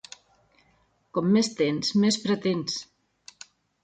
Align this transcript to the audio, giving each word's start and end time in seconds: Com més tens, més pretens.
Com 1.17 1.27
més 1.35 1.49
tens, 1.59 1.91
més 2.05 2.17
pretens. 2.23 2.79